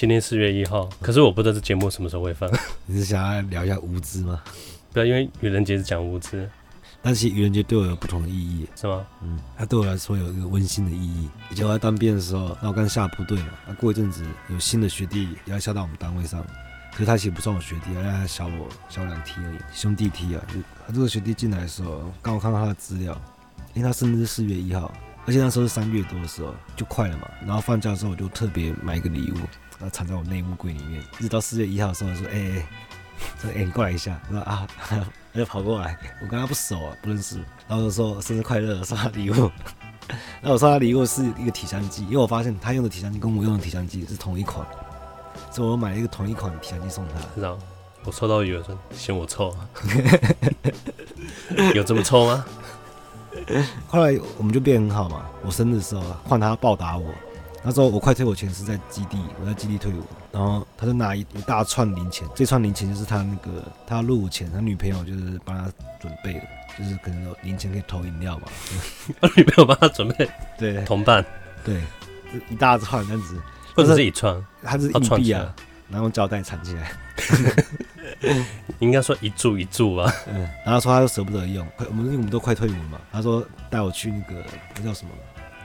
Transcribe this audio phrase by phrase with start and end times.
[0.00, 2.50] 今天四月一号，可是我不知道这节目什么时候会放。
[2.86, 4.42] 你是想要聊一下无知吗？
[4.94, 6.48] 不要，因为愚人节是讲无知，
[7.02, 9.04] 但是愚人节对我有不同的意义，是吗？
[9.22, 11.28] 嗯，它对我来说有一个温馨的意义。
[11.50, 16.42] 以前我在当兵的时候，那我刚下部队嘛，那过一阵子有新的学弟也要下到我们单位上，
[16.92, 20.42] 可是他其实不算我学弟，而他小我小两梯而已，兄弟梯啊。
[20.48, 23.12] 就他这个学弟进来的时候，刚好看到他的资料，
[23.74, 24.90] 因为他生日是四月一号。
[25.26, 27.30] 而且那时候是三月多的时候，就快了嘛。
[27.46, 29.36] 然后放假的时候，我就特别买一个礼物，
[29.80, 31.02] 然后藏在我内务柜里面。
[31.18, 32.66] 一直到四月一号的时候，说：“哎、欸、哎，
[33.40, 34.68] 说哎、欸，你过来一下。”我说：“啊。”
[35.32, 37.36] 他就跑过来，我跟他不熟啊，不认识。
[37.66, 39.34] 然后就说：“生日快乐，送他礼物。
[40.42, 44.66] ”然后我送他礼物是一个体香剂，因为我发现他用的体香剂跟我用的体香剂是同一款，
[45.52, 47.20] 所以我买了一个同一款的体香剂送他。
[47.34, 47.56] 知道？
[48.02, 49.54] 我抽到有人说嫌我臭，
[51.74, 52.44] 有这么臭吗？
[53.86, 55.26] 后来我们就变很好嘛。
[55.44, 57.14] 我生日的时候换他报答我，
[57.62, 66.40] 那时候我快退伍前是在基地，我在基地退伍，然后他就拿一一大串零钱，这串零钱就是他那个他入伍前他女朋友就是帮他准备的，
[66.78, 68.44] 就是可能有零钱可以投饮料嘛。
[69.20, 71.24] 他女朋友帮他准备，对，同伴，
[71.62, 71.82] 对，
[72.48, 73.40] 一大串这样子，
[73.74, 75.54] 或者是一串，他是硬币啊，
[75.90, 76.90] 然后用胶带缠起来。
[78.80, 80.10] 应该说一注一注吧。
[80.26, 82.98] 嗯，然后说他又舍不得用，我们因为我们都快退伍了嘛。
[83.12, 84.42] 他说带我去那个
[84.74, 85.10] 那叫什么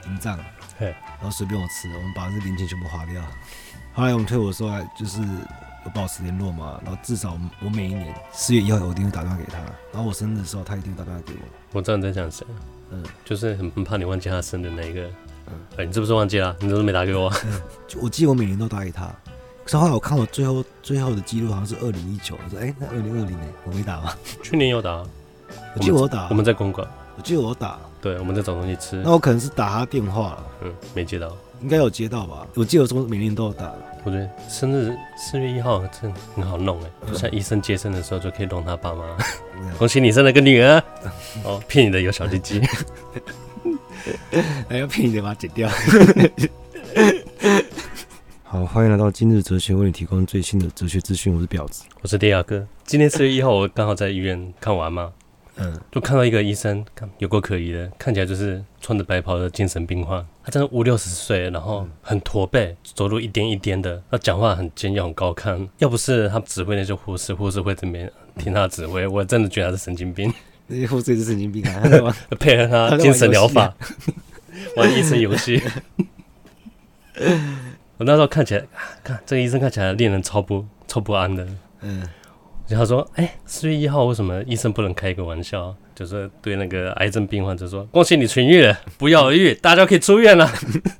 [0.06, 0.38] 营帐，
[0.78, 3.22] 嘿，然后随便我吃，我们把这零钱全部花掉。
[3.94, 6.78] 后来我们退伍的时候，就是有保持联络嘛。
[6.84, 9.58] 然后至少我每一年四月一号我一定会打电话给他，
[9.92, 11.38] 然后我生日的时候他一定会打电话给我。
[11.72, 12.44] 我知道你在讲谁，
[12.90, 15.02] 嗯，就是很很怕你忘记他生日那一个。
[15.46, 16.54] 嗯，哎，你是不是忘记了？
[16.60, 17.32] 你怎么没打给我？
[17.46, 19.06] 嗯，就我记得我每年都打给他。
[19.64, 24.14] 可是后来我看我最后最后的记录好像是二零一九，我说哎、欸，那二零二零年我没打吗？
[24.42, 24.96] 去年有打，
[25.74, 28.96] 我记得我打我，我们在公馆，我记得我打，对，我们在找东西吃。
[28.96, 32.46] 那我可能是打他电话了，嗯，没接到，应该有接到吧？
[32.54, 33.72] 我记得我说每年都有打。
[34.04, 39.16] 我觉得生日四月一号真的很好弄哎，就像医生接生的时候就可以弄他爸妈，
[39.78, 40.80] 恭喜你生了个女儿，
[41.42, 42.60] 哦，骗你的有小鸡鸡，
[44.68, 45.68] 还要骗你的把它剪掉。
[48.44, 51.34] 好，欢迎来到今日哲学，为你提供最新的哲学资讯。
[51.34, 52.64] 我是婊子，我是迪亚哥。
[52.84, 55.12] 今天四月一号，我刚好在医院看完嘛，
[55.58, 56.84] 嗯，就看到一个医生，
[57.18, 60.24] 有够可疑的，看起来就是穿着白袍的精神病患。
[60.44, 65.66] 他真的五六十岁，然后很驼背，走路一颠一颠的，他讲话很尖又很高亢。
[65.78, 70.32] 要不是他指挥那些护士，护士会这边听他指挥， 我真的觉得他是神经病。
[70.66, 71.82] 那些护士也是神经病啊，
[72.38, 73.74] 配合他精神疗法，
[74.76, 75.62] 玩医生游戏。
[77.96, 78.62] 我那时候看起来，
[79.02, 81.46] 看这个医生看起来令人超不超不安的。
[81.80, 82.06] 嗯，
[82.68, 85.74] 然后他说：“哎、欸，四月一号为什么医生不能开一个玩笑？
[85.94, 90.50] 就是对那个癌症病患者说，恭喜你痊愈了，不药而愈，大家可以出院了，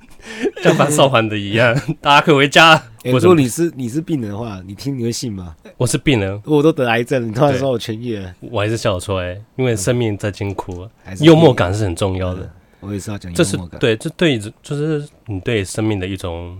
[0.62, 2.74] 像发烧完的一样， 大家可以回家。
[3.02, 5.56] 欸”我说你是你是病人的话，你听你会信吗？
[5.76, 10.88] 我是病人，我都得癌症，你突然说我痊愈了，我还是笑得出来，因为生命在艰苦，
[11.20, 12.42] 幽默感是很重要的。
[12.42, 12.50] 嗯、
[12.80, 16.56] 我也是要讲幽默感，这是对，这对就是你对生命的一种。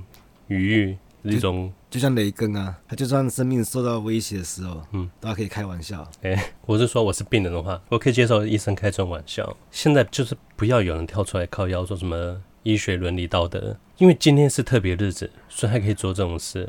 [0.49, 6.03] 愉悦一种就，像雷根啊，他就算生命受到威胁的时候，嗯，大家可以开玩笑。
[6.21, 9.57] 哎、欸，我是说我是病人的话，我可以接受医生开这种玩笑。
[9.71, 16.69] 现在就是不要有人跳出来靠腰说什么医学伦理道德，因为今天是特别日子，所以还可以做这种事。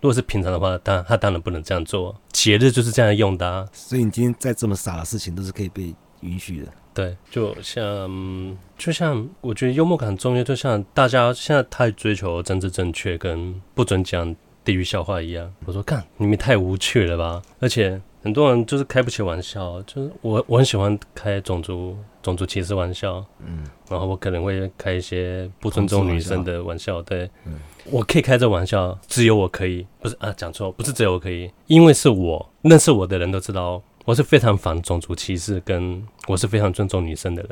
[0.00, 2.14] 如果是平常的话，当然他当然不能这样做。
[2.32, 6.72] 节日就是这样用的啊，所以你今天再这么傻的事情都是可以被允许的。
[6.94, 15.52] 对，就像就像我觉得幽默感很重要，就像大家现在太追求政治正确跟不准讲地狱笑话一样。
[15.64, 17.42] 我说，干，你们太无趣了吧！
[17.60, 27.02] 而且很多人就是开不起玩笑，就是我我很喜欢开种族种族歧视玩笑，嗯，然后我可能会开一些不尊重女生的玩笑。
[27.02, 27.54] 对，嗯，
[27.90, 33.82] 我可以开这玩笑，只有我可以，不是啊，讲错，不是只有我可以，因为是我认识我的人都知道。
[34.04, 37.50] 我是非常反种族歧视，跟我是非常尊重女生的人，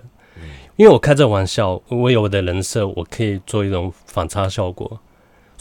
[0.75, 5.00] 因为我开这玩笑，我有我的人设，我可以做一种反差效果，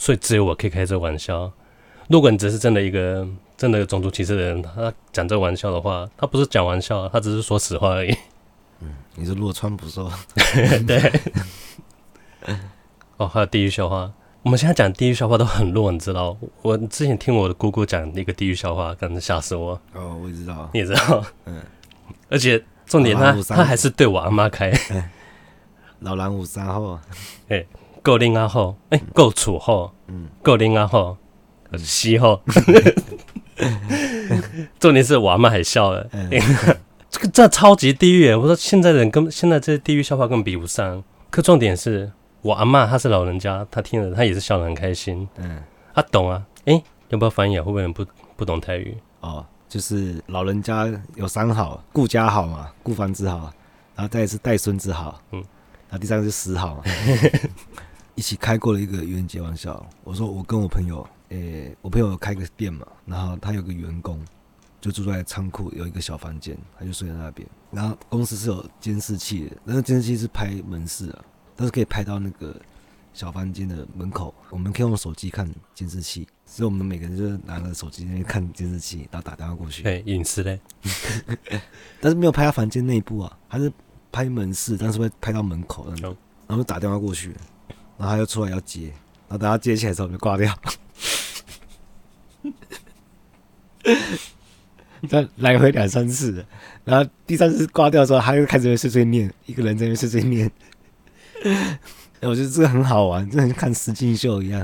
[0.00, 1.52] 所以只有我可以开这玩笑。
[2.08, 8.16] 如果你只是真的一个真的种族歧视的人，他讲这玩笑的话，他不是讲玩笑，他只是说实话而已。
[8.80, 10.10] 嗯，你是落川不说，
[10.88, 11.12] 对。
[13.18, 14.10] 哦，还有地狱笑话。
[14.42, 16.34] 我们现在讲地狱笑话都很弱，你知道？
[16.62, 19.78] 我之前听我的姑姑讲一个地狱笑话，可能吓死我。
[19.92, 21.22] 哦，我也知道，你也知道。
[21.44, 21.62] 嗯，
[22.30, 24.72] 而且重点他他还是对我阿妈开。
[26.00, 26.98] 老狼五三号，
[27.48, 27.62] 哎，
[28.02, 31.16] 够灵啊好，哎，够楚好，嗯，够拎阿后，
[31.78, 32.40] 西好。
[34.78, 36.08] 重点是我阿妈还笑了。
[37.10, 38.32] 这个这超级地狱！
[38.32, 41.02] 我说现在人跟现在这些地狱笑话根本比不上。
[41.30, 42.10] 可重点是。
[42.42, 45.28] 我阿妈她是老人家，她听了她也是笑得很开心。
[45.36, 45.62] 嗯，
[45.94, 47.62] 她懂啊，哎、欸，要不要翻译啊？
[47.62, 48.06] 会不会不
[48.36, 48.96] 不懂泰语？
[49.20, 53.52] 哦，就是老人家有三好：顾家好嘛，顾房子好，
[53.94, 55.44] 然后再是带孙子好，嗯，
[55.90, 56.82] 然后第三个是死好。
[58.20, 59.82] 一起开过了一个愚人节玩笑。
[60.04, 64.22] 我说我跟我朋友，诶、欸，我朋友开个店嘛，然后他有个员工，
[64.78, 67.48] 就住在仓库有一个小房间，他就睡在那边。
[67.70, 71.24] 然后公司是有监视器的，那个监视器是拍门市啊，
[71.56, 72.54] 但是可以拍到那个
[73.14, 74.34] 小房间的门口。
[74.50, 79.82] 我们可以用手机看监视器，所以我们每个人就拿着手机那边看监视器，然后打电话过去。
[79.82, 80.60] 对，隐私嘞。
[82.02, 83.72] 但是没有拍到房间内部啊，还是
[84.12, 86.14] 拍门市，但是会拍到门口，然
[86.48, 87.34] 后就打电话过去。
[88.00, 88.86] 然后他又出来要接，
[89.28, 90.50] 然后等他接起来的时候就挂掉。
[95.10, 96.42] 他来回两三次，
[96.82, 100.50] 然后第三次挂掉的时候，他又开始在碎碎念，一个人在那碎碎念。
[102.22, 104.60] 我觉得这个很好玩，就像看实境秀一样，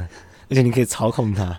[0.48, 1.58] 而且你可以操控他。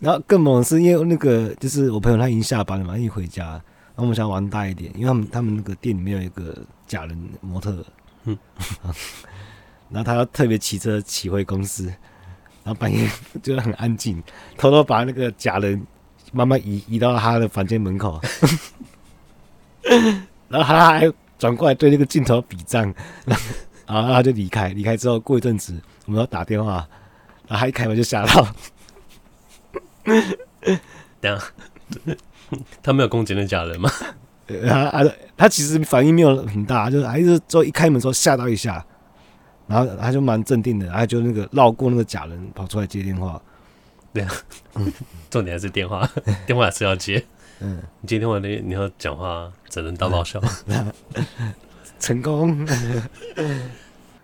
[0.00, 6.54] 然后更猛是，因为那个就是我朋友他已经下班了嘛，一回家，然后我们想玩大一点，因为他们他们那个店里面有一个
[6.86, 7.82] 假人模特。
[9.90, 11.86] 然后他要特别骑车骑回公司，
[12.64, 13.08] 然后半夜
[13.42, 14.22] 就很安静，
[14.56, 15.80] 偷偷把那个假人
[16.32, 18.20] 慢慢移移到他的房间门口，
[20.48, 22.82] 然后他还转过来对那个镜头比赞，
[23.24, 23.44] 然后
[23.86, 24.68] 然后他就离开。
[24.68, 26.86] 离开之后过一阵子，我们要打电话，
[27.46, 28.48] 然后他一开门就吓到。
[31.20, 31.40] 等，
[32.82, 33.90] 他没有攻击那假人吗？
[34.66, 38.84] 他他他其实反应没有很大，就是还是说一开门之后吓到一下。
[39.68, 43.40] 然后他就蛮镇定的，然后就那个绕过那个假人跑出来接电话，
[44.12, 44.32] 对啊，
[45.30, 46.10] 重点还是电话，
[46.46, 47.22] 电话还是要接。
[47.60, 50.40] 嗯，你接电话你你要讲话，只能当爆笑。
[52.00, 52.64] 成功。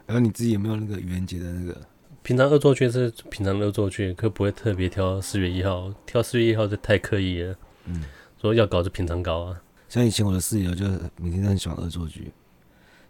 [0.06, 1.76] 然后你自己有没有那个愚人节的那个？
[2.22, 7.54] 平常恶作剧是平常恶作剧，可不会特别挑四月一号，挑四月一号就太刻意了。
[7.86, 8.04] 嗯，
[8.40, 9.60] 说要搞就平常搞啊。
[9.88, 10.86] 像以前我的室友就
[11.16, 12.32] 每天都很喜欢恶作剧。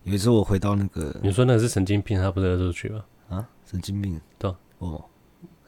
[0.05, 3.05] 有一次我回到那个，你说那个是神经病，他不是恶作剧吗？
[3.31, 4.55] 啊，神经病，对。
[4.79, 5.03] 哦，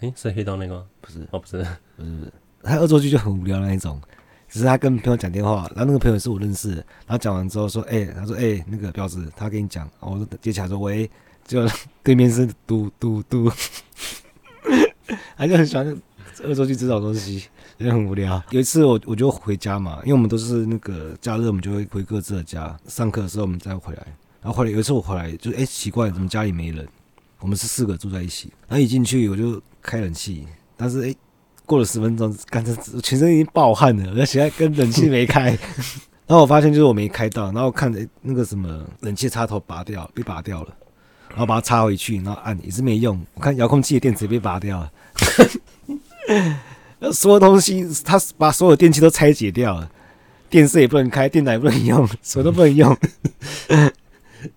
[0.00, 0.84] 诶，是黑道那个吗？
[1.00, 3.98] 不是，哦，不是，不是，不是，他恶作剧就很无聊那一种，
[4.46, 11.10] 只是他跟朋友讲电话，然后那个朋友是我认识的，然后讲完之后说，哎、欸，他说，哎、欸，那个彪子，他跟你讲，我说接起来说，喂，
[11.46, 11.66] 就
[12.02, 13.50] 对面是嘟嘟嘟，
[15.38, 15.86] 他就很喜欢
[16.44, 17.46] 恶作剧这种东西，
[17.78, 18.42] 也很无聊。
[18.50, 24.06] 有一次我我就回家嘛，因为我们都是那个假日，我们就会回各自的家，上课的时候我们再回来。
[24.46, 26.86] 然后后来有一次我回来，就哎、奇怪，怎么家里没人？
[27.40, 28.48] 我们是四个住在一起。
[28.68, 30.46] 然后一进去我就开冷气，
[30.76, 31.12] 但是哎、
[31.64, 32.72] 过了十分钟，感觉
[33.02, 35.46] 全身已经爆汗了，而且还跟冷气没开。
[36.28, 40.72] 然后我发现就是我没开到，然后看着那个什么冷气插头拔掉，被拔掉了，
[41.30, 43.20] 然后把它插回去，然后按也是没用。
[43.34, 44.92] 我看遥控器的电池也被拔掉了，
[47.12, 49.90] 所有东西他把所有电器都拆解掉了，
[50.48, 52.96] 电视也不能开，电脑也不能用，什么都不能用。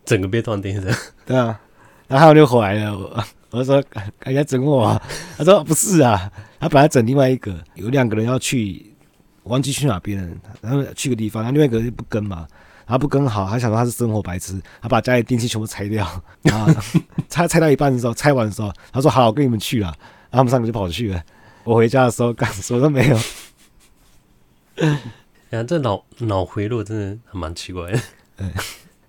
[0.05, 0.93] 整个被断电的，
[1.25, 1.59] 对啊，
[2.07, 2.97] 然后他就回来了。
[2.97, 3.83] 我我说
[4.25, 5.01] ：“人家整我啊。
[5.37, 8.95] ”他说：“不是啊，他本来整另外一个，有两个人要去，
[9.41, 10.37] 我忘记去哪边了。
[10.61, 12.47] 然后去个地方，然后另外一个就不跟嘛，
[12.85, 16.07] 然后不跟好，他想说他是生活白痴，他把家里电器全部拆掉。
[16.43, 16.71] 然后
[17.27, 19.87] 拆 拆到一半的时候，拆完的时候，他说：‘好，我跟你们去了。’
[20.29, 21.23] 然后他们三个就跑去了。
[21.63, 23.17] 我回家的时候，干什么都没有。
[25.49, 27.99] 啊，这脑脑回路真的还蛮奇怪的。
[28.37, 28.51] 嗯。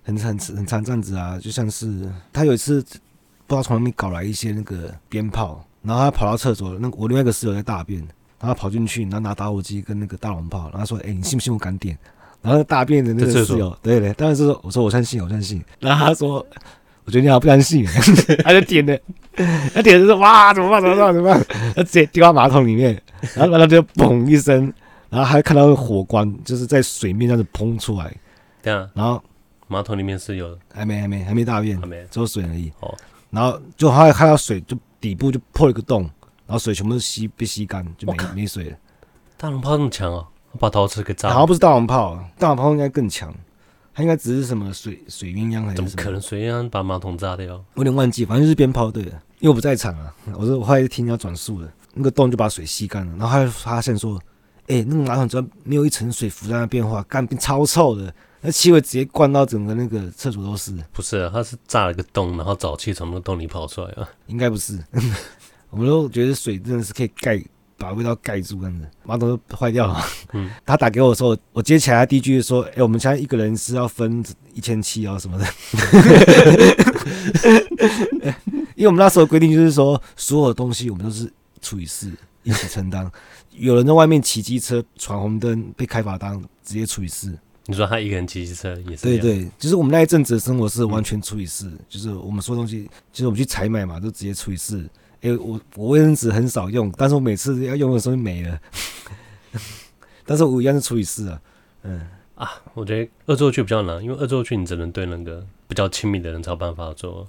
[0.03, 7.99] 很很很常这样子啊，就像是他有一次不知道从哪里搞来一些那个鞭炮，然后他跑到厕所，那我另外一个室友在大便，
[8.39, 11.97] 然后他跑进去，然后拿打火机跟那个大龙炮，然后说：“哎、欸，你信不信我敢点？”
[12.41, 15.63] 然后大便的那个室友，对对，当然是说，我说我相信，我相信。
[15.79, 16.43] 然后他说
[17.05, 17.85] ：“我觉得你好不相信。
[18.43, 18.97] ”他就点了，
[19.73, 20.81] 他点的是哇，怎么办？
[20.81, 21.13] 怎么办？
[21.13, 21.45] 怎么办？
[21.75, 22.99] 他直接丢到马桶里面，
[23.35, 24.73] 然后完了就嘣一声，
[25.09, 28.11] 然后还看到火光，就是在水面这样子喷出来，
[28.63, 29.21] 对啊，然后。
[29.71, 32.69] 马桶里面是有，还没还没还没大便，还没只有水而已。
[32.81, 32.93] 哦，
[33.29, 36.01] 然后就还看到水，就底部就破了一个洞，
[36.45, 38.77] 然后水全部都吸被吸干，就没没水了。
[39.37, 40.27] 大龙炮那么强哦，
[40.59, 41.33] 把陶瓷给炸了。
[41.33, 43.33] 好像不是大龙炮，大龙炮应该更强，
[43.93, 45.87] 它应该只是什么水水鸳鸯还是什么？
[45.87, 47.55] 怎么可能水鸳鸯把马桶炸掉？
[47.75, 50.13] 我有点忘记，反正就是鞭炮对的，因为我不在场啊。
[50.33, 54.19] 我说我后来听要转述的，那个洞就把水吸干了，然后他就发现说，
[54.67, 58.13] 哎、欸，那个马桶只要没有一层水浮在那变化，干变超臭的。
[58.41, 60.73] 那气味直接灌到整个那个厕所都是。
[60.91, 64.09] 不是啊，他是炸了个洞，然后沼气从那个洞里跑出来啊。
[64.27, 64.79] 应该不是，
[65.69, 67.39] 我们都觉得水真的是可以盖
[67.77, 70.03] 把味道盖住，这样子马桶都坏掉了。
[70.33, 75.45] 嗯，他打给我的时候，我接起来，他第一句就说：“哎、欸，我们现在一个人是要分一千七啊什么的。
[78.75, 81.31] ”因为我们那时候规定就是说，所有的东西我们都是
[81.61, 82.11] 除以四，
[82.43, 83.09] 一起承担。
[83.51, 87.37] 有人在外面骑机车闯红灯被开罚单，直接除以四。
[87.67, 89.03] 你说他一个人骑机车也是？
[89.03, 94.79] 对对，就是我们那一阵子的生活是完全除以四，嗯、就是我们说东西，就是我们去采买嘛，都直接除以四。
[95.21, 98.59] 哎、欸，我我卫生纸很少用，但是我每次要用的时候没了，
[100.25, 101.41] 但是我一样是除以四啊。
[101.83, 102.01] 嗯
[102.33, 107.27] 啊，我觉得恶作剧比较难，因为恶作剧你只能对那个比较亲密的人才有办法做。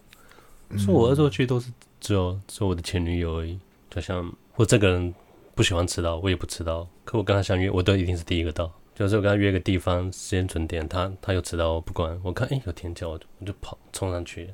[0.79, 1.71] 说我恶作剧都是
[2.01, 3.59] 只有只有我的前女友而已，
[3.91, 5.15] 就像我这个人
[5.55, 6.89] 不喜欢迟到，我也不迟到。
[7.05, 8.73] 可我跟他相约，我都一定是第一个到。
[9.03, 12.17] 就是我跟他约个地方，时间准点，他他又迟到，我不管。
[12.23, 14.49] 我看哎、欸、有天桥，我就我就跑冲上去。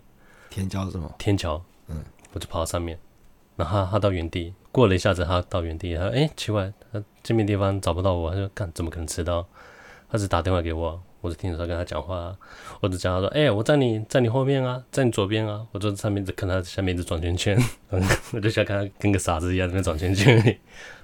[0.48, 1.14] 天桥是什么？
[1.18, 2.02] 天桥，嗯，
[2.32, 2.98] 我就跑到上面，
[3.56, 9.46] 然后他他到原地，过了一下子，他到原地，他说哎、欸、奇怪，他这边地方找不到我，他说干怎么可能迟到？
[10.10, 10.98] 他只打电话给我。
[11.20, 12.34] 我就听着他跟他讲话，
[12.80, 17.58] 我就讲他说：“哎、欸，我在你在你后面啊，在你左边啊。”我就上面只看他下面一直转圈圈，
[18.32, 20.58] 我就想看他跟个傻子一样在那转圈圈。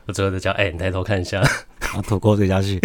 [0.06, 1.42] 我最后就叫：“哎、欸，你抬头看一下。
[1.94, 2.80] ”把头过嘴下去。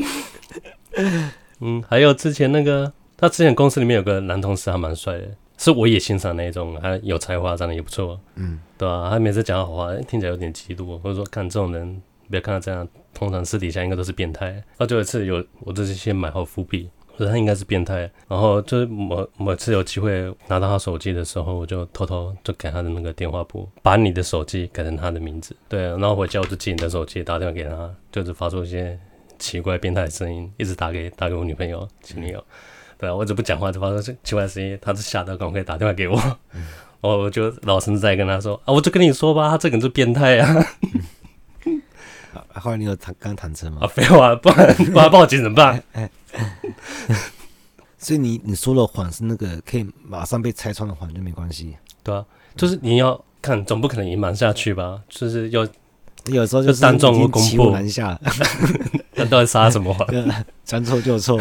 [1.60, 5.28] 嗯，还有之前那个，他之前公司里面有个男同事还蛮帅的，
[5.58, 8.20] 是我也欣赏那一种，还有才华，长得也不错。
[8.34, 9.10] 嗯，对吧、啊？
[9.10, 10.98] 他每次讲好话，听起来有点嫉妒。
[10.98, 12.02] 或者说，看这种人。
[12.28, 14.60] 不要看他这样，通常私底下应该都是变态。
[14.76, 18.10] 他，就有一次有，我这是先买好伏笔，我说他应该是变态。
[18.28, 25.56] 然后就是某某次有机会拿到他手机的时候，我就偷偷就改他的那个电话簿，把你的手机改成他的名字。
[25.68, 28.98] 对，然后回家我就借你的手机，打电话给他，就是发出一些
[29.38, 32.44] 奇怪变态的声音，一直打给打给我女朋友、前女友。
[32.98, 36.18] 对啊，我一直不讲话，就发出奇怪的声音，他是吓得赶快打电话给我。
[37.00, 40.66] 我、 我就老实在跟他说啊，我就跟你说吧，他这个人是变态啊。
[42.66, 43.78] 后来你有谈刚谈车吗？
[43.82, 45.80] 啊，废话，不然不然报警怎么办？
[45.94, 46.10] 哎
[47.96, 55.00] 所以你你说了谎是那个可以马上被拆穿的谎就没关系，对啊，就是你要看，总不可能隐瞒下去吧？
[55.08, 55.64] 就是要
[56.24, 58.18] 有时候就当众公布，难下，
[59.14, 60.04] 那到底撒什么谎？
[60.64, 61.40] 将错就错。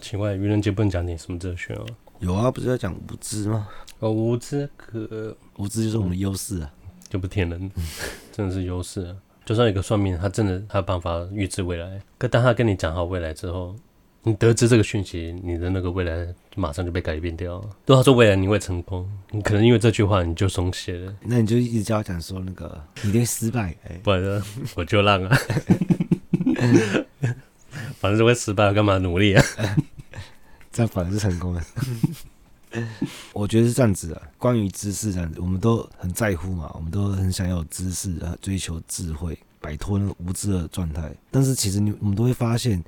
[0.00, 1.84] 奇怪，愚人节不能讲点什么哲学啊？
[2.18, 3.68] 有啊，不是要讲无知吗？
[4.00, 6.72] 哦，无知可无知就是我们的优势啊。
[7.08, 7.70] 就不骗人，
[8.30, 9.16] 真的是优势啊！
[9.48, 11.98] 就算有个算命，他真的他有办法预知未来。
[12.18, 13.74] 可当他跟你讲好未来之后，
[14.22, 17.62] 你得知这个讯息，你的那个未来马上就被改变掉了。
[17.86, 21.14] 如果他说未来你会成功，你可能因为这句话你就松懈了。
[21.22, 24.42] 那你就一直叫他讲说那个你会失败，欸、不然
[24.74, 25.38] 我就让啊，
[27.96, 29.42] 反正就会失败，干嘛努力啊？
[30.70, 31.62] 这样反而是成功了。
[33.32, 41.14] 我觉得是这样子的，关于知识这样子，我们都很在乎嘛，我们都很想要有知识啊，追求智慧，摆脱那个无知的状态。
[41.30, 42.82] 但是其实你我们都会发现，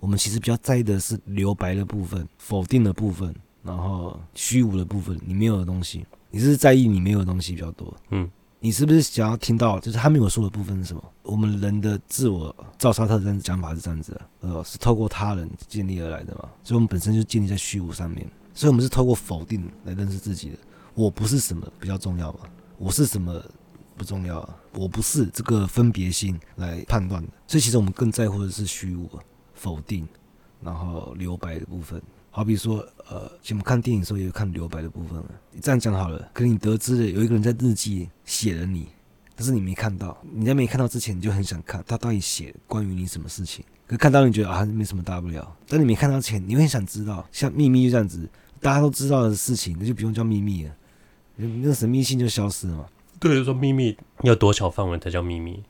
[0.00, 6.04] 我们其实比较在意的是留白的部分、否定的部分，然后虚无的部分，你没有的东西。
[6.30, 8.26] 你是在意你没有的东西比较多，嗯，
[8.58, 11.04] 你是不是想要听到就是他没有说的部分是什么？
[11.22, 18.26] 我们人的自我造沙特这样讲法是这样子的，呃，是透过他人建立而来的嘛，所以我们本身就建立在虚无上面。
[18.54, 20.56] 所以，我们是透过否定来认识自己的。
[20.94, 22.48] 我不是什么比较重要吧？
[22.76, 23.42] 我是什么
[23.96, 24.56] 不重要啊？
[24.74, 27.28] 我不是这个分别心来判断的。
[27.46, 29.08] 所以，其实我们更在乎的是虚无、
[29.54, 30.06] 否定，
[30.60, 32.00] 然后留白的部分。
[32.30, 32.78] 好比说，
[33.08, 35.30] 呃，我们看电影的时候也有看留白的部分了。
[35.50, 38.88] 你这样讲好了，可能你得知了有一个人在日记写了你，
[39.34, 40.16] 但是你没看到。
[40.32, 43.64] 你在没看到之前，你就很想看他到底写关于你什么事情。
[43.86, 45.56] 可看到你觉得啊，没什么大不了。
[45.68, 47.26] 但你没看到前，你会想知道。
[47.30, 48.28] 像秘密就这样子。
[48.62, 50.72] 大家都知道的事情，那就不用叫秘密了，
[51.36, 52.86] 那个神秘性就消失了嘛。
[53.18, 55.62] 对，就说秘密要多小范围才叫秘密？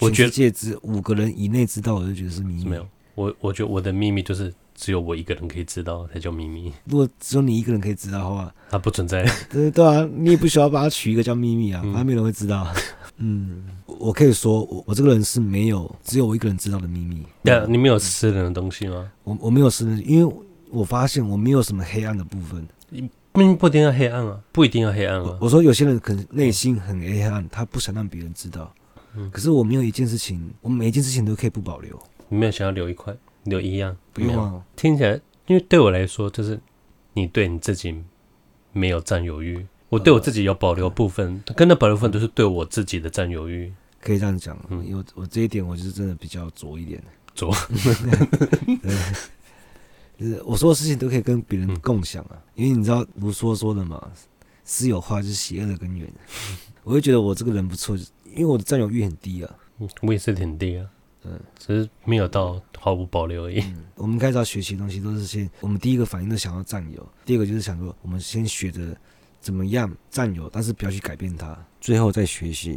[0.00, 2.64] 我觉得全世界只五个人以内知道，我就觉得是秘密。
[2.64, 2.86] 没有，
[3.16, 6.72] 我我觉得我的秘密就是只有我一个人可以知道才叫秘密。
[6.84, 9.24] 如果只有你一个人可以知道的话，它不存在。
[9.50, 12.66] 对 对啊，你也不需要把它取一个叫秘密啊，反正没人会知道。
[13.18, 17.22] 嗯，我可以说，我我这个人是没有只有我一个人知道的秘密。
[17.44, 19.10] 对啊，你没有私人的东西吗？
[19.24, 20.34] 我我没有私人，因为。
[20.72, 22.66] 我发现我没有什么黑暗的部分，
[23.30, 25.22] 不不一定要黑暗啊，不一定要黑暗啊。
[25.22, 28.72] 我，我说有些人可能内心很黑暗，他不想让别人知道。
[29.14, 31.98] 嗯，可是我没有一件事情，我每一件事情都可以不保留。
[32.30, 33.14] 你没有想要留一块，
[33.44, 33.94] 留一样？
[34.14, 34.64] 不用啊。
[34.74, 36.58] 听起来，因为对我来说，就是
[37.12, 37.94] 你对你自己
[38.72, 43.70] 没有占有欲，我对我自己有保留部分，跟那保留部分都是对我自己的占有欲。
[44.00, 47.02] 可以这样讲，嗯，因为我这一点我就是真的比较拙一点，
[47.34, 47.54] 拙。
[50.22, 54.10] 就是我说的事情都可以跟别人共享啊，因为你知道卢梭说的嘛，
[54.62, 56.08] 私有化就是邪恶的根源。
[56.84, 59.56] 我会觉得我这个人不错，因为我的占有欲很低啊。
[60.02, 60.86] 我也是很低啊。
[61.24, 63.60] 嗯，只是没有到毫无保留而已。
[63.60, 68.96] 嗯、我们开始要学习的东西都是先，我们第一个反应都想要占有，第二个就是想说，我们先学着
[69.40, 72.76] 怎么样占有，但是不要去改变它，最后再学习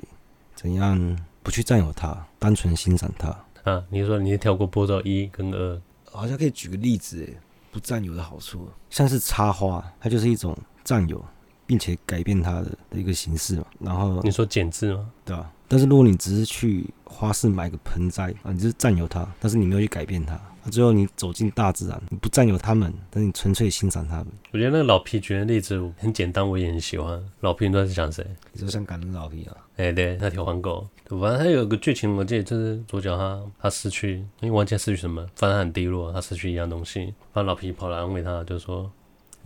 [0.55, 3.29] 怎样不去占有它，单纯欣赏它。
[3.63, 5.81] 啊，你说你跳过步骤一跟二，
[6.15, 7.27] 好像可以举个例子，
[7.71, 11.23] 不占有的好处，像是插花，它就是一种占有。
[11.67, 15.09] 并且改变它的的一个形式嘛，然后你说剪枝吗？
[15.25, 15.51] 对吧？
[15.67, 24.27] 但是如果你只是去花市买个盆栽啊，你就是占有它，但是你没有去改变它，最后你走进大自然，你不占有他们，但是你纯粹欣赏他们。
[24.51, 27.23] 我觉得那个老皮举的例子很简单，我也很喜欢。
[27.41, 28.25] 老皮你都在讲谁？
[28.53, 29.55] 你说像感恩老皮啊？
[29.77, 38.91] 哎、欸，对，那条黄狗，反正他有个剧情，我记得就是主角他他失去，因为完全失去什么，反正很低落，他失去一样东西，然后老皮跑来安慰他，就说。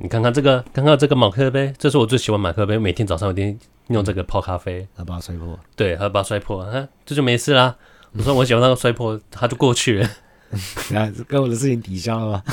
[0.02, 4.88] 你看看这个，看看这个马克杯，这是我最喜欢马克杯，每天早上我一定用这个泡咖啡。
[4.96, 7.76] 他把它摔破，对，他把它摔破，他这就没事啦。
[8.14, 10.10] 我说我喜欢那个摔破，他就过去了。
[10.96, 12.44] 啊，跟我的事情抵消了吗？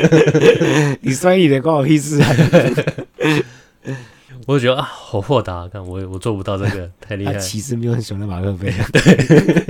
[1.00, 2.28] 你摔你的关我屁事啊！
[4.46, 7.34] 我就觉得啊，好豁达，看我我做不到这个，太厉害。
[7.36, 9.66] 其实没有很喜欢的马克杯，对，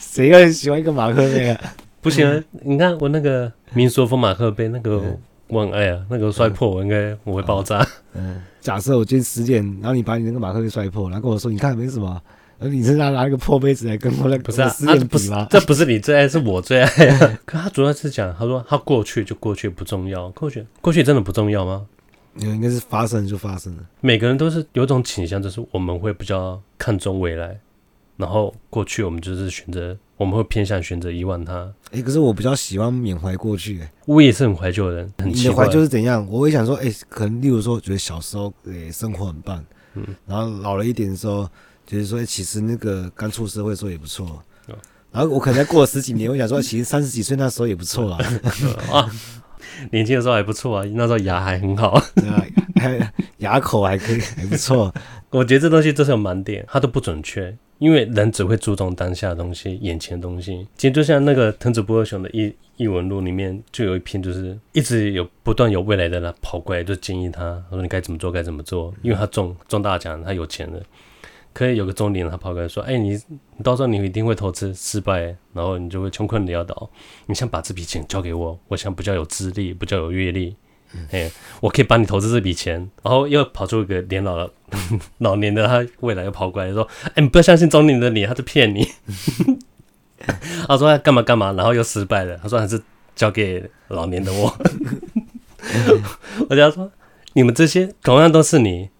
[0.00, 1.60] 谁会喜欢一个马克杯啊？
[2.00, 5.16] 不行，啊，你看我那个民俗风马克杯那个。
[5.48, 7.78] 我很爱啊，那个摔破，我应该我会爆炸。
[8.14, 12.20] 嗯，嗯，假设我今天十点，然后你把你那个马克杯摔破，然后跟我说，你看没什么，而
[12.60, 15.46] 你是拿拿一个破杯子来跟我那个不是啊，十点比吗？
[15.50, 16.88] 这不是你最爱，是我最爱。
[17.44, 21.86] 可他主要是讲，他说他过去就过去不重要，过去过去真的不重要吗？
[22.36, 23.82] 应该是发生就发生了。
[24.00, 27.58] 每个人都是有种倾向，就是我们会比较看重未来，
[28.16, 29.96] 然后过去我们就是选择。
[30.18, 31.70] 我们会偏向选择遗忘它。
[31.90, 33.92] 哎、欸，可是我比较喜欢缅怀过去、欸。
[34.06, 35.42] 我也是很怀旧的人，很奇怪。
[35.42, 36.26] 你的怀旧是怎样？
[36.30, 39.62] 我会想说，哎、欸，可能例如说，觉得小时候，哎、欸，生活很棒。
[39.92, 40.06] 嗯。
[40.24, 41.46] 然后老了一点的时候，
[41.86, 44.42] 就是说，其实那个刚出社会的时候也不错。
[44.68, 44.74] 嗯、
[45.12, 48.24] 然后我可能过了十几年， 我想说，其实三十几岁那时候也不错啊。
[48.90, 49.10] 啊，
[49.92, 52.02] 年轻的时候还不错啊，那时候牙还很好。
[52.16, 52.44] 对啊，
[52.76, 54.92] 还 牙口还可以，还不错。
[55.30, 57.56] 我觉得这东西都是有盲点，它都不准确。
[57.78, 60.66] 因为人只会注重当下的东西，眼前的东西。
[60.78, 68.94] 其实就像那个藤子不二雄的异异闻录里面，就有一篇，就是一直有不断有未来的人跑过来，就建议他，他说你该怎么做，该怎么做。
[69.02, 70.80] 因为他中中大奖，他有钱了。
[71.56, 73.18] 可以有个中年人，他跑过来说：“哎，你
[73.56, 76.90] 你到时候你一定会投资失败，然后你就会穷困潦倒。
[77.24, 80.54] 你想把这笔钱交给我，我想比较有资历，比较有阅历。”
[81.10, 81.30] 哎，
[81.62, 84.52] 我可以帮你投资这笔钱，然后又跑出一个年老的
[85.16, 88.86] 老年的，他未来又跑过来说：“哎，你不要相信中年的你，他在骗你。
[90.68, 92.36] ”他说：“他干嘛干嘛？”然后又失败了。
[92.42, 92.78] 他说：“还是
[93.14, 94.54] 交给老年的我。
[96.50, 96.92] ”我就说
[97.32, 98.90] ：“你们这些同样都是你，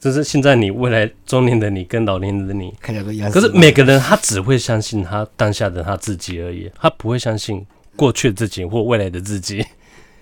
[0.00, 3.30] 就是现在你未来中年的你跟老年的你看起来都一样。
[3.30, 7.64] 可是每个人他只会相信他当下的他自己而已，他不会相信
[7.96, 9.64] 过去的自己或未来的自己。”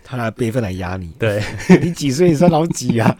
[0.08, 1.42] 他拿辈分来压你，对
[1.82, 2.28] 你几岁？
[2.30, 3.16] 你算老几啊？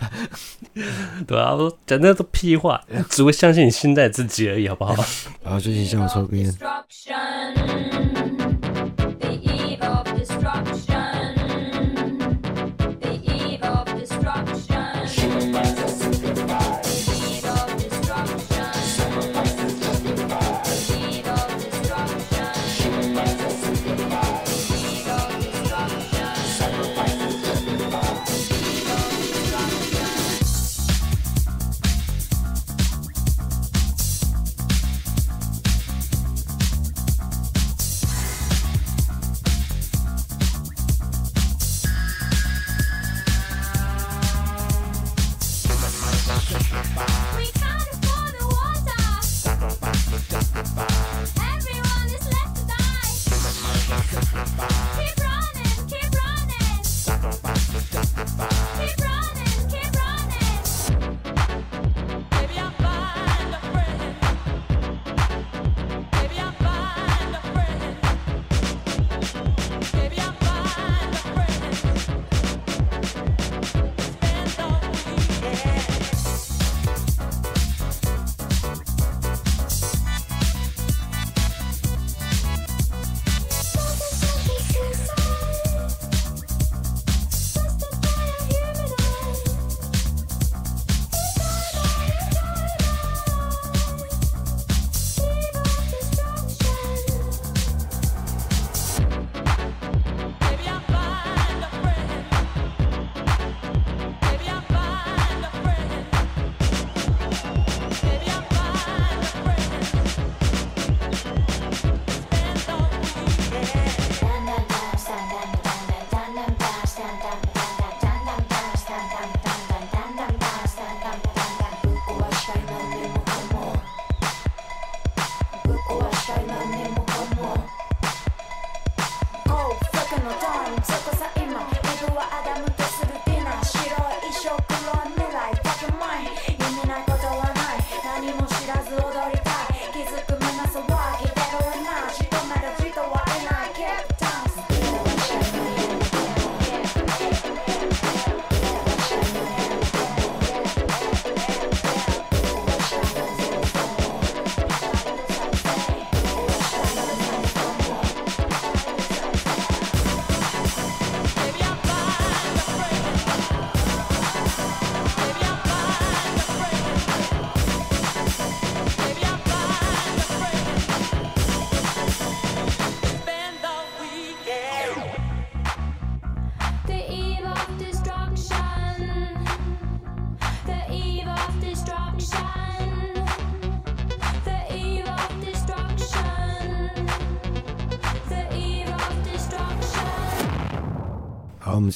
[1.26, 4.94] 对啊，我说讲那都屁话，只会相信你现在自己而已，好不好？
[5.42, 6.54] 然后最近像我抽根烟。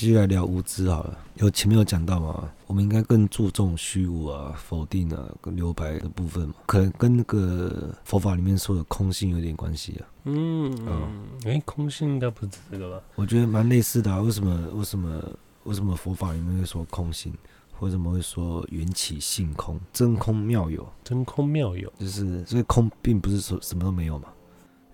[0.01, 1.19] 继续来聊无知好了。
[1.35, 10.09] 有前面有讲到嘛，我们应该更注重虚无啊、否定啊、跟留白的部分嘛，可能跟那个佛法里面说的空性有点关系啊。
[10.25, 13.05] 嗯嗯，哎、欸，空性应该不是这个吧？
[13.15, 14.23] 我觉得蛮类似的啊。
[14.23, 14.71] 为什么？
[14.73, 15.23] 为什么？
[15.65, 17.35] 为什么佛法里面会说空性？
[17.81, 19.79] 为什么会说缘起性空？
[19.93, 24.29] 真空妙有，真空妙有，就是所以空并不是说什么都没有嘛。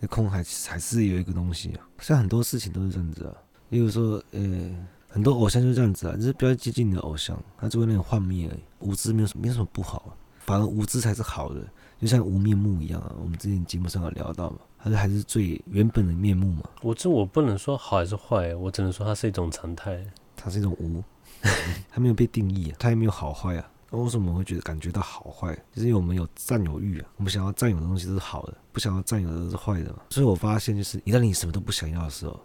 [0.01, 1.87] 那空还还是有一个东西啊。
[2.01, 3.33] 像很多事情都是这样子啊。
[3.69, 8.61] 例如说，呃、欸，很多偶像就是这样子啊，就是比较接近你的偶像，他只会那种幻灭而已。
[8.81, 11.61] 无知没有什么，没有什么不好啊，反而无知才是好的，
[12.01, 13.15] 就像无面目一样啊。
[13.19, 16.63] 我们之前节目上有聊到嘛，他是还是最原本的面目嘛。
[16.83, 20.05] 我这我不能说好还是坏，我只能说它是一种常态，
[20.37, 21.03] 它是一种无，
[21.91, 23.71] 它没有被定义，它也没有好坏啊。
[23.91, 25.55] 那为什么我会觉得感觉到好坏？
[25.73, 30.01] 就是因为我们有占有欲啊，我们想要占有的东西都是好的，不想要占有的都是坏的嘛。
[30.11, 32.39] 所以我发现，就是一旦你什么都不想要的时候。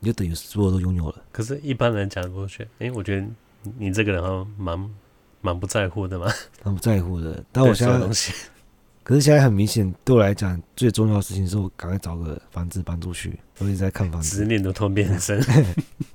[0.00, 1.22] 你就等于所有都拥有了。
[1.30, 3.26] 可是，一般人讲过去，哎，我觉得
[3.78, 4.90] 你这个人好像蛮
[5.40, 6.26] 蛮不在乎的嘛。
[6.64, 7.44] 蛮不在乎的。
[7.52, 7.98] 但我现在，
[9.04, 13.38] 可是现在很明显，对我来讲，最重要的事情是我赶快找个房子搬出去。
[13.58, 15.42] 我一直在看房子，执念都突然变深。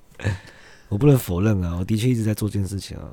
[0.89, 3.03] 我不能否认啊，我的确一直在做这件事情啊。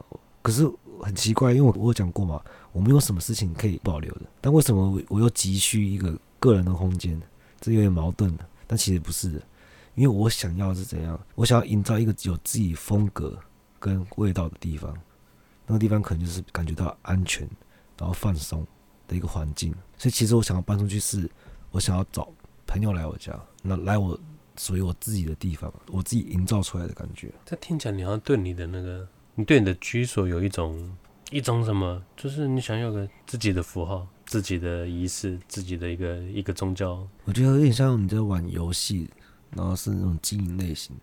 [0.43, 2.41] 可是很奇怪，因为我我有讲过嘛，
[2.73, 4.23] 我没有什么事情可以保留的。
[4.41, 7.21] 但为什么我我又急需一个个人的空间？
[7.61, 8.45] 这有点矛盾的。
[8.67, 9.43] 但其实不是的。
[9.95, 13.39] 因为我想要是怎样，我想要营造一个有自己风格
[13.79, 14.97] 跟味道的地方，
[15.67, 17.47] 那个地方可能就是感觉到安全，
[17.99, 18.67] 然后放松
[19.07, 19.71] 的一个环境。
[19.99, 21.31] 所以其实我想要搬出去，是
[21.71, 22.33] 我想要找
[22.67, 24.19] 朋友来我家，那来我
[24.57, 27.31] 属于我自己的地方，我自己营造出来的感觉。
[27.45, 30.97] 这听起来你好像对你的那个，你对你的居所有一种
[31.31, 37.07] 一种什么，就是你想要个自己的符号、自己的仪式、自己的一个一个宗教。
[37.25, 39.11] 我觉得有点像你在玩游戏。
[39.57, 40.97] 然后是那种经营类型，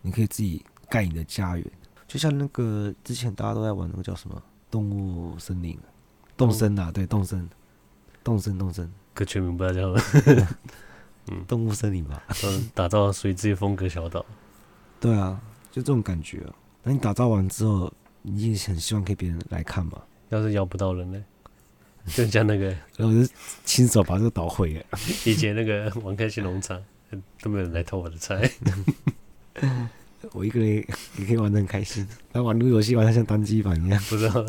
[0.00, 1.64] 你可以自己盖你的家园，
[2.06, 5.78] 就像那个之前大家都在玩那个叫什么动物森林，
[6.36, 7.48] 动森啊，对，动森，
[8.22, 10.48] 动森动森，个全名不知道叫什么，
[11.30, 14.24] 嗯，动物森林吧，嗯，打造属于自己风格小岛，
[15.00, 16.54] 对啊，就这种感觉啊。
[16.82, 20.02] 那你打造完之后，你也很希望可以别人来看嘛？
[20.30, 21.24] 要是邀不到人呢？
[22.06, 23.32] 就像那个，然后我就
[23.64, 24.84] 亲手把这个岛毁了。
[25.24, 26.82] 以前那个玩开心农场。
[27.40, 28.50] 都没有人来偷我的菜，
[30.32, 30.68] 我一个人
[31.18, 32.06] 也可以玩的很开心。
[32.32, 34.44] 那玩路游戏玩的像单机版一样，不知道。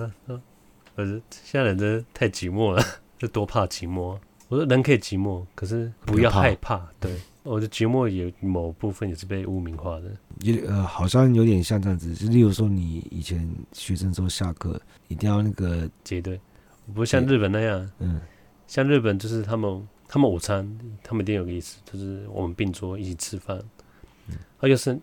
[0.96, 2.84] 可是现在人真的太寂寞了，
[3.18, 4.18] 就多怕寂寞。
[4.50, 6.78] 我说人可以寂寞，可是不要害怕。
[6.78, 10.12] 怕对，我的寂寞有某部分也是被污名化的。
[10.42, 12.14] 有呃，好像有点像这样子。
[12.14, 16.40] 就例如说，你以前学生时候下课一定要那个结队，
[16.94, 17.92] 不像日本那样。
[17.98, 18.22] 嗯，
[18.68, 19.88] 像日本就是他们。
[20.08, 20.68] 他们午餐，
[21.04, 23.58] 他们一定有个意思，就是我们并桌一起吃饭。
[24.28, 24.98] 嗯，而且是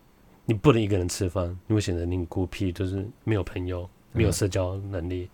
[0.45, 5.23] 你不能一个人吃饭，你会显得你很孤僻，就是没有朋友，没有社交能力。
[5.23, 5.31] 嗯、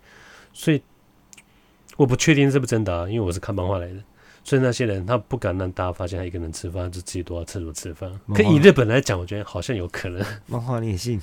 [0.53, 0.81] 所以
[1.95, 4.03] 我不确定是不是真的啊，因为我是看漫画来的。
[4.43, 8.09] 所以那些人他不敢让大家发现他一个人吃饭，就自己躲到厕所吃饭。
[8.33, 10.25] 可以日本来讲，我觉得好像有可能。
[10.45, 11.21] 漫画你也信？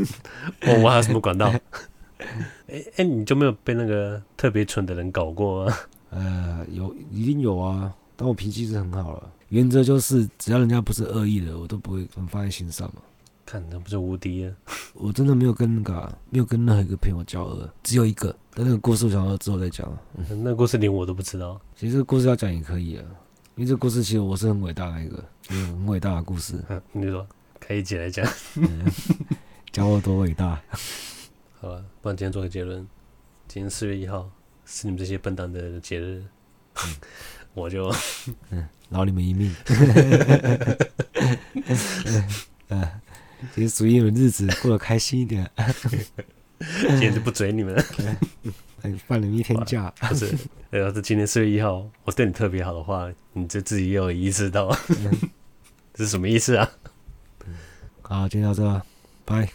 [0.66, 1.46] 我我还有什么管道？
[1.46, 2.26] 哎
[2.66, 5.78] 哎、欸欸，你就没有被那个特别蠢的人搞过吗？
[6.10, 9.32] 呃，有一定有啊，但我脾气是很好了。
[9.48, 13.02] 原则就是，只要人家不是恶意的，我都不会很放在心上嘛。
[13.46, 14.52] 看，那不是无敌啊！
[14.92, 18.34] 我真的没有跟那个、啊，没有跟任何一个朋友交恶，只有一个。
[18.52, 19.90] 但那个故事我想要之后再讲。
[20.18, 21.58] 嗯、 那故事连我都不知道。
[21.74, 23.04] 其实这个故事要讲也可以啊，
[23.56, 26.62] 因为这个故事其实我是很伟大的一个，有很伟大的故事。
[26.68, 27.26] 嗯、 你说
[27.58, 28.26] 可以一起来讲，
[29.72, 30.60] 讲我多伟大。
[31.58, 32.86] 好了，不然今天做个结论。
[33.46, 34.28] 今天四月一号。
[34.70, 36.22] 是你们这些笨蛋的节日，
[36.84, 36.94] 嗯、
[37.54, 37.90] 我就
[38.50, 39.50] 嗯饶你们一命。
[42.68, 42.86] 嗯，
[43.54, 45.50] 其实属于你们日子过得开心一点。
[46.58, 47.82] 今天就不嘴你们了，
[49.08, 49.90] 放你们一天假。
[50.00, 50.36] 不是，
[50.70, 54.68] 要是今天四月一号我对你特别好的话，你就自己也有意识到，
[55.94, 56.70] 这是什么意思啊？
[58.02, 58.82] 好，今天到这，
[59.24, 59.48] 拜。